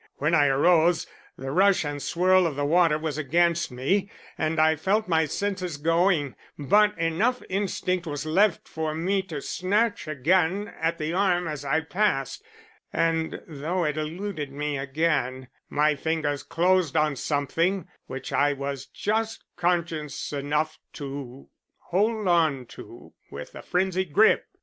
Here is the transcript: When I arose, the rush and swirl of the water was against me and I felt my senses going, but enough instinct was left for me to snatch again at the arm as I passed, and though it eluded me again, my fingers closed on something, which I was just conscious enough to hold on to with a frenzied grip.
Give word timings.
When 0.15 0.33
I 0.33 0.47
arose, 0.47 1.05
the 1.37 1.51
rush 1.51 1.85
and 1.85 2.01
swirl 2.01 2.47
of 2.47 2.55
the 2.55 2.65
water 2.65 2.97
was 2.97 3.19
against 3.19 3.69
me 3.69 4.09
and 4.35 4.59
I 4.59 4.75
felt 4.75 5.07
my 5.07 5.25
senses 5.25 5.77
going, 5.77 6.33
but 6.57 6.97
enough 6.97 7.43
instinct 7.49 8.07
was 8.07 8.25
left 8.25 8.67
for 8.67 8.95
me 8.95 9.21
to 9.21 9.43
snatch 9.43 10.07
again 10.07 10.69
at 10.79 10.97
the 10.97 11.13
arm 11.13 11.47
as 11.47 11.63
I 11.63 11.81
passed, 11.81 12.43
and 12.91 13.43
though 13.47 13.83
it 13.83 13.95
eluded 13.95 14.51
me 14.51 14.75
again, 14.75 15.49
my 15.69 15.93
fingers 15.93 16.41
closed 16.41 16.97
on 16.97 17.15
something, 17.15 17.87
which 18.07 18.33
I 18.33 18.53
was 18.53 18.87
just 18.87 19.43
conscious 19.55 20.33
enough 20.33 20.79
to 20.93 21.47
hold 21.77 22.27
on 22.27 22.65
to 22.73 23.13
with 23.29 23.53
a 23.53 23.61
frenzied 23.61 24.13
grip. 24.13 24.47